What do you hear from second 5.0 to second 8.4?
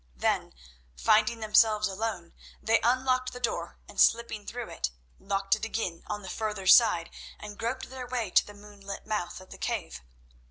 locked it again on the further side and groped their way